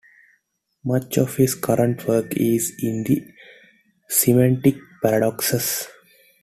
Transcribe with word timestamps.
Much 0.83 1.15
of 1.19 1.35
his 1.35 1.53
current 1.53 2.07
work 2.07 2.29
is 2.35 2.73
in 2.81 3.03
the 3.03 3.21
semantic 4.09 4.77
paradoxes. 5.03 5.89